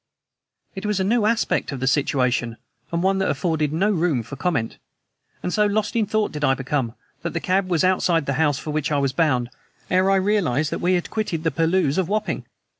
It 0.73 0.83
was 0.83 0.99
a 0.99 1.03
new 1.03 1.25
aspect 1.27 1.71
of 1.71 1.79
the 1.79 1.85
situation 1.85 2.57
and 2.91 3.03
one 3.03 3.19
that 3.19 3.29
afforded 3.29 3.71
no 3.71 3.91
room 3.91 4.23
for 4.23 4.35
comment; 4.35 4.77
and 5.43 5.53
so 5.53 5.67
lost 5.67 5.95
in 5.95 6.07
thought 6.07 6.31
did 6.31 6.43
I 6.43 6.55
become 6.55 6.95
that 7.21 7.33
the 7.33 7.39
cab 7.39 7.67
was 7.69 7.83
outside 7.83 8.25
the 8.25 8.33
house 8.41 8.57
for 8.57 8.71
which 8.71 8.91
I 8.91 8.97
was 8.97 9.13
bound 9.13 9.51
ere 9.91 10.09
I 10.09 10.15
realized 10.15 10.71
that 10.71 10.81
we 10.81 10.95
had 10.95 11.11
quitted 11.11 11.43
the 11.43 11.51
purlieus 11.51 11.99
of 11.99 12.09
Wapping. 12.09 12.47